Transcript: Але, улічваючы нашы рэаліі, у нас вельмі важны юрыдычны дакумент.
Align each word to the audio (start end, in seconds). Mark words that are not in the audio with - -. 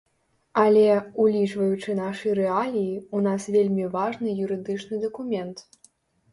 Але, 0.61 0.85
улічваючы 1.23 1.89
нашы 2.01 2.33
рэаліі, 2.41 2.97
у 3.19 3.23
нас 3.29 3.47
вельмі 3.59 3.87
важны 3.99 4.37
юрыдычны 4.49 4.95
дакумент. 5.09 5.57